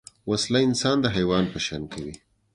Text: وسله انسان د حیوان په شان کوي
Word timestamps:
وسله 0.29 0.59
انسان 0.69 0.97
د 1.01 1.05
حیوان 1.15 1.45
په 1.53 1.59
شان 1.65 1.83
کوي 1.93 2.13